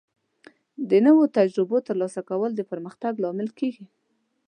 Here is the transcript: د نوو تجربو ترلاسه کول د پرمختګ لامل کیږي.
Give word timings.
د 0.89 0.91
نوو 1.05 1.23
تجربو 1.37 1.77
ترلاسه 1.87 2.21
کول 2.29 2.51
د 2.55 2.61
پرمختګ 2.71 3.13
لامل 3.23 3.49
کیږي. 3.59 3.85